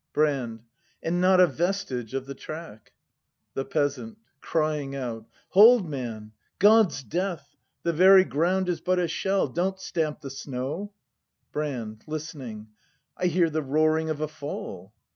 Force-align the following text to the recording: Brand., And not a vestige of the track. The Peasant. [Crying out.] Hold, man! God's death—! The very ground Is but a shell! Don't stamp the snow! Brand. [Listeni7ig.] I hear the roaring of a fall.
Brand., 0.13 0.63
And 1.03 1.21
not 1.21 1.39
a 1.39 1.45
vestige 1.45 2.15
of 2.15 2.25
the 2.25 2.33
track. 2.33 2.91
The 3.53 3.63
Peasant. 3.63 4.17
[Crying 4.39 4.95
out.] 4.95 5.27
Hold, 5.49 5.87
man! 5.87 6.31
God's 6.57 7.03
death—! 7.03 7.55
The 7.83 7.93
very 7.93 8.23
ground 8.23 8.67
Is 8.67 8.81
but 8.81 8.97
a 8.97 9.07
shell! 9.07 9.47
Don't 9.47 9.79
stamp 9.79 10.21
the 10.21 10.31
snow! 10.31 10.91
Brand. 11.51 12.03
[Listeni7ig.] 12.07 12.65
I 13.17 13.27
hear 13.27 13.51
the 13.51 13.61
roaring 13.61 14.09
of 14.09 14.21
a 14.21 14.27
fall. 14.27 14.91